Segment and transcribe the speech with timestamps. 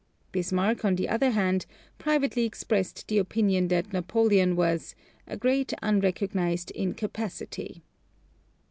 [0.31, 1.67] Bismarck, on the other hand,
[1.99, 4.95] privately expressed the opinion that Napoleon was
[5.27, 7.83] "a great unrecognized incapacity."